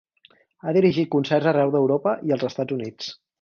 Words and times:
Ha 0.63 0.71
dirigit 0.77 1.11
concerts 1.15 1.49
arreu 1.51 1.75
d'Europa 1.77 2.15
i 2.31 2.35
als 2.37 2.47
Estats 2.49 2.79
Units. 2.79 3.13